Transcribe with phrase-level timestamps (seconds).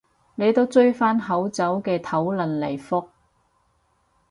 [0.33, 3.09] 你都追返好早嘅討論嚟覆